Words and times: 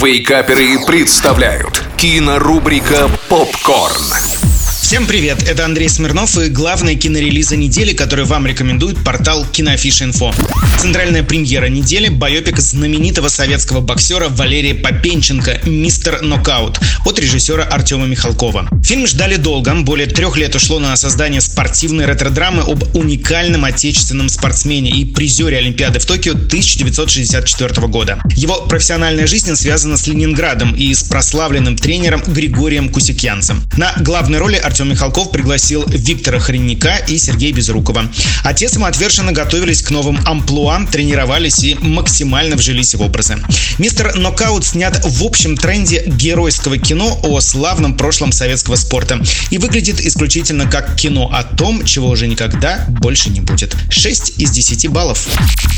Wake 0.00 0.31
Up'еры 0.31 0.78
представляют 0.86 1.82
кинорубрика 1.96 3.10
«Попкорн». 3.28 4.04
Всем 4.80 5.06
привет, 5.06 5.42
это 5.42 5.64
Андрей 5.64 5.88
Смирнов 5.88 6.38
и 6.38 6.48
главные 6.48 6.94
кинорелизы 6.94 7.56
недели, 7.56 7.92
которые 7.92 8.24
вам 8.24 8.46
рекомендует 8.46 8.96
портал 9.04 9.44
Киноафиша.инфо. 9.44 10.32
Центральная 10.78 11.22
премьера 11.22 11.66
недели– 11.66 12.08
байопик 12.10 12.58
знаменитого 12.58 13.28
советского 13.28 13.80
боксера 13.80 14.28
Валерия 14.30 14.74
Попенченко 14.74 15.60
«Мистер 15.66 16.22
Нокаут» 16.22 16.78
от 17.08 17.18
режиссера 17.18 17.64
Артема 17.64 18.04
Михалкова. 18.04 18.68
Фильм 18.84 19.06
ждали 19.06 19.36
долго, 19.36 19.74
более 19.76 20.06
трех 20.06 20.36
лет 20.36 20.54
ушло 20.54 20.78
на 20.78 20.94
создание 20.94 21.40
спортивной 21.40 22.04
ретро-драмы 22.04 22.62
об 22.62 22.84
уникальном 22.94 23.64
отечественном 23.64 24.28
спортсмене 24.28 24.90
и 24.90 25.06
призере 25.06 25.56
Олимпиады 25.56 26.00
в 26.00 26.04
Токио 26.04 26.32
1964 26.32 27.86
года. 27.86 28.20
Его 28.36 28.66
профессиональная 28.66 29.26
жизнь 29.26 29.56
связана 29.56 29.96
с 29.96 30.06
Ленинградом 30.06 30.74
и 30.74 30.92
с 30.92 31.02
прославленным 31.02 31.76
тренером 31.76 32.22
Григорием 32.26 32.90
Кусикянцем. 32.90 33.62
На 33.78 33.94
главные 34.00 34.38
роли 34.38 34.56
Артем 34.56 34.90
Михалков 34.90 35.30
пригласил 35.30 35.84
Виктора 35.88 36.38
Хриняка 36.38 36.96
и 37.08 37.16
Сергея 37.16 37.54
Безрукова. 37.54 38.04
Отец 38.44 38.76
и 38.76 38.82
отверженно 38.82 39.32
готовились 39.32 39.82
к 39.82 39.90
новым 39.90 40.20
амплуа, 40.26 40.86
тренировались 40.92 41.64
и 41.64 41.74
максимально 41.80 42.56
вжились 42.56 42.94
в 42.94 43.00
образы. 43.00 43.38
Мистер 43.78 44.14
Нокаут 44.14 44.66
снят 44.66 45.00
в 45.02 45.24
общем 45.24 45.56
тренде 45.56 46.02
геройского 46.06 46.76
кино 46.76 46.97
о 47.04 47.40
славном 47.40 47.96
прошлом 47.96 48.32
советского 48.32 48.76
спорта 48.76 49.20
и 49.50 49.58
выглядит 49.58 50.00
исключительно 50.00 50.68
как 50.68 50.96
кино 50.96 51.30
о 51.32 51.42
том, 51.42 51.84
чего 51.84 52.08
уже 52.08 52.26
никогда 52.26 52.84
больше 52.88 53.30
не 53.30 53.40
будет. 53.40 53.76
6 53.90 54.34
из 54.38 54.50
10 54.50 54.88
баллов. 54.88 55.26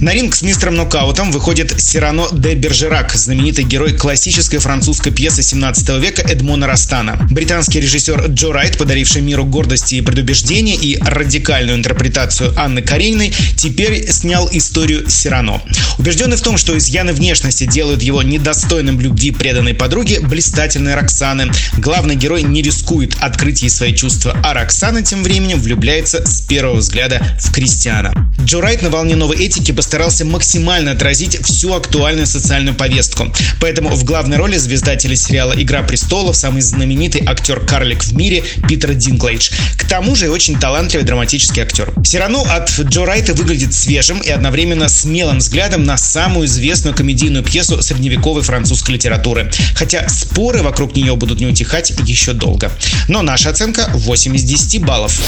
На 0.00 0.12
ринг 0.12 0.34
с 0.34 0.42
мистером 0.42 0.76
Нокаутом 0.76 1.32
выходит 1.32 1.80
Сирано 1.80 2.26
де 2.32 2.54
Бержерак, 2.54 3.14
знаменитый 3.14 3.64
герой 3.64 3.92
классической 3.92 4.58
французской 4.58 5.10
пьесы 5.12 5.42
17 5.42 5.88
века 6.00 6.22
Эдмона 6.22 6.66
Растана. 6.66 7.16
Британский 7.30 7.80
режиссер 7.80 8.26
Джо 8.28 8.52
Райт 8.52 8.76
подаривший 8.76 9.22
миру 9.22 9.44
гордости 9.44 9.96
и 9.96 10.02
предубеждение 10.02 10.76
и 10.76 10.98
радикальную 11.00 11.78
интерпретацию 11.78 12.52
Анны 12.58 12.82
Карениной, 12.82 13.32
теперь 13.56 14.10
снял 14.10 14.48
историю 14.52 15.08
Сирано. 15.08 15.62
Убежденный 15.98 16.36
в 16.36 16.42
том, 16.42 16.58
что 16.58 16.76
изъяны 16.76 17.12
внешности 17.12 17.64
делают 17.64 18.02
его 18.02 18.22
недостойным 18.22 19.00
любви 19.00 19.30
преданной 19.30 19.74
подруги, 19.74 20.18
блистательной 20.20 20.94
Роксаны, 20.96 21.52
главный 21.76 22.16
герой 22.16 22.42
не 22.42 22.62
рискует 22.62 23.16
открыть 23.20 23.62
ей 23.62 23.68
свои 23.68 23.94
чувства, 23.94 24.34
а 24.42 24.54
Роксана 24.54 25.02
тем 25.02 25.22
временем 25.22 25.60
влюбляется 25.60 26.26
с 26.26 26.40
первого 26.40 26.76
взгляда 26.76 27.20
в 27.38 27.52
Кристиана. 27.52 28.12
Джо 28.42 28.60
Райт 28.60 28.82
на 28.82 28.90
волне 28.90 29.14
новой 29.14 29.36
этики 29.36 29.72
постарался 29.72 30.24
максимально 30.24 30.92
отразить 30.92 31.38
всю 31.44 31.74
актуальную 31.74 32.26
социальную 32.26 32.74
повестку. 32.74 33.32
Поэтому 33.60 33.90
в 33.90 34.04
главной 34.04 34.36
роли 34.36 34.56
звезда 34.56 34.96
телесериала 34.96 35.52
«Игра 35.52 35.82
престолов», 35.82 36.36
самый 36.36 36.62
знаменитый 36.62 37.22
актер-карлик 37.26 38.02
в 38.02 38.14
мире 38.14 38.42
Питер 38.68 38.94
Динклейдж. 38.94 39.50
К 39.76 39.84
тому 39.88 40.14
же 40.14 40.26
и 40.26 40.28
очень 40.28 40.58
талантливый 40.58 41.04
драматический 41.04 41.62
актер. 41.62 41.92
Сирану 42.04 42.44
от 42.48 42.70
Джо 42.70 43.04
Райта 43.04 43.34
выглядит 43.34 43.74
свежим 43.74 44.20
и 44.20 44.30
одновременно 44.30 44.88
смелым 44.88 45.38
взглядом 45.38 45.84
на 45.84 45.96
самую 45.96 46.46
известную 46.46 46.94
комедийную 46.94 47.44
пьесу 47.44 47.82
средневековой 47.82 48.42
французской 48.42 48.92
литературы. 48.92 49.50
Хотя 49.74 50.08
споры 50.08 50.62
вокруг 50.62 50.85
нее 50.94 51.16
будут 51.16 51.40
не 51.40 51.46
утихать 51.46 51.92
еще 52.04 52.32
долго. 52.32 52.70
Но 53.08 53.22
наша 53.22 53.50
оценка 53.50 53.90
8 53.94 54.36
из 54.36 54.42
10 54.42 54.84
баллов. 54.84 55.18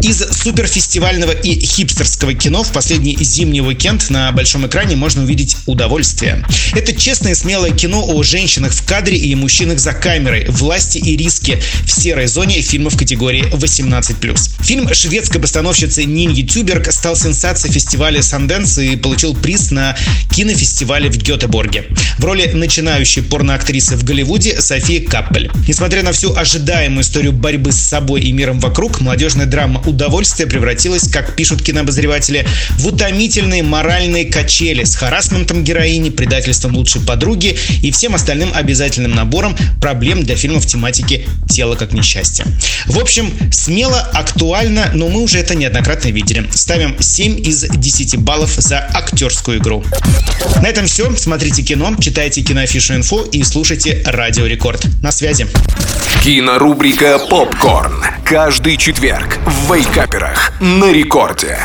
Из 0.00 0.18
суперфестивального 0.18 1.30
и 1.30 1.60
хипстерского 1.64 2.34
кино 2.34 2.64
в 2.64 2.72
последний 2.72 3.16
зимний 3.20 3.60
уикенд 3.60 4.10
на 4.10 4.32
большом 4.32 4.66
экране 4.66 4.96
можно 4.96 5.22
увидеть 5.22 5.56
удовольствие. 5.66 6.44
Это 6.74 6.92
честное 6.92 7.34
смелое 7.34 7.70
кино 7.70 8.04
о 8.04 8.22
женщинах 8.24 8.72
в 8.72 8.84
кадре 8.84 9.16
и 9.16 9.34
мужчинах 9.34 9.78
за 9.78 9.92
камерой, 9.92 10.46
власти 10.48 10.98
и 10.98 11.16
риски 11.16 11.62
в 11.84 11.92
серой 11.92 12.26
зоне 12.26 12.60
фильмов 12.60 12.96
категории 12.96 13.44
18+. 13.44 14.64
Фильм 14.64 14.92
шведской 14.92 15.40
постановщицы 15.40 16.04
Ниньи 16.04 16.42
Тюберг 16.42 16.90
стал 16.90 17.14
сенсацией 17.14 17.72
фестиваля 17.72 18.22
Санденс 18.22 18.78
и 18.78 18.96
получил 18.96 19.34
приз 19.34 19.70
на 19.70 19.96
кинофестивале 20.34 21.10
в 21.10 21.16
Гетеборге. 21.16 21.84
В 22.18 22.24
роли 22.24 22.50
начинающей 22.52 23.22
порноактрисы 23.22 23.96
в 23.96 24.04
Голливуде 24.04 24.60
София 24.60 25.03
Каппель. 25.04 25.50
Несмотря 25.68 26.02
на 26.02 26.12
всю 26.12 26.34
ожидаемую 26.34 27.02
историю 27.02 27.32
борьбы 27.32 27.72
с 27.72 27.76
собой 27.76 28.22
и 28.22 28.32
миром 28.32 28.60
вокруг, 28.60 29.00
молодежная 29.00 29.46
драма 29.46 29.80
«Удовольствие» 29.86 30.48
превратилась, 30.48 31.08
как 31.08 31.36
пишут 31.36 31.62
кинообозреватели, 31.62 32.46
в 32.78 32.86
утомительные 32.86 33.62
моральные 33.62 34.26
качели 34.26 34.84
с 34.84 34.94
харасментом 34.96 35.64
героини, 35.64 36.10
предательством 36.10 36.74
лучшей 36.76 37.02
подруги 37.02 37.56
и 37.82 37.90
всем 37.90 38.14
остальным 38.14 38.50
обязательным 38.54 39.14
набором 39.14 39.56
проблем 39.80 40.24
для 40.24 40.36
фильмов 40.36 40.66
тематики 40.66 41.26
«Тело 41.48 41.76
как 41.76 41.92
несчастье». 41.92 42.44
В 42.86 42.98
общем, 42.98 43.32
смело, 43.50 44.00
актуально, 44.00 44.90
но 44.94 45.08
мы 45.08 45.22
уже 45.22 45.38
это 45.38 45.54
неоднократно 45.54 46.08
видели. 46.08 46.44
Ставим 46.50 46.96
7 46.98 47.40
из 47.46 47.64
10 47.68 48.16
баллов 48.16 48.54
за 48.56 48.78
актерскую 48.78 49.58
игру. 49.58 49.84
На 50.62 50.68
этом 50.68 50.86
все. 50.86 51.14
Смотрите 51.16 51.62
кино, 51.62 51.94
читайте 52.00 52.42
киноафишу 52.42 52.94
инфо 52.94 53.22
и 53.24 53.42
слушайте 53.42 54.02
Радио 54.06 54.46
Рекорд. 54.46 54.86
На 55.02 55.12
связи. 55.12 55.46
Кинорубрика 56.22 57.18
«Попкорн». 57.18 58.04
Каждый 58.24 58.76
четверг 58.76 59.38
в 59.44 59.72
Вейкаперах 59.72 60.52
на 60.60 60.90
рекорде. 60.90 61.58